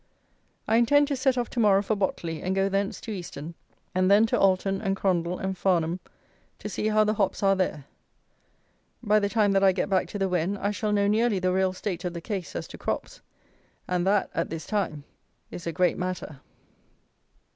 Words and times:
I 0.67 0.77
intend 0.77 1.07
to 1.09 1.15
set 1.15 1.37
off 1.37 1.47
to 1.51 1.59
morrow 1.59 1.83
for 1.83 1.95
Botley, 1.95 2.41
and 2.41 2.55
go 2.55 2.69
thence 2.69 2.99
to 3.01 3.11
Easton; 3.11 3.53
and 3.93 4.09
then 4.09 4.25
to 4.25 4.39
Alton 4.39 4.81
and 4.81 4.95
Crondall 4.95 5.37
and 5.37 5.55
Farnham, 5.55 5.99
to 6.57 6.67
see 6.67 6.87
how 6.87 7.03
the 7.03 7.13
hops 7.13 7.43
are 7.43 7.55
there. 7.55 7.85
By 9.03 9.19
the 9.19 9.29
time 9.29 9.51
that 9.51 9.63
I 9.63 9.71
get 9.73 9.91
back 9.91 10.07
to 10.07 10.17
the 10.17 10.27
Wen 10.27 10.57
I 10.57 10.71
shall 10.71 10.91
know 10.91 11.05
nearly 11.07 11.37
the 11.37 11.53
real 11.53 11.71
state 11.73 12.03
of 12.03 12.15
the 12.15 12.19
case 12.21 12.55
as 12.55 12.67
to 12.69 12.79
crops; 12.79 13.21
and 13.87 14.07
that, 14.07 14.31
at 14.33 14.49
this 14.49 14.65
time, 14.65 15.03
is 15.51 15.67
a 15.67 15.71
great 15.71 15.99
matter. 15.99 16.39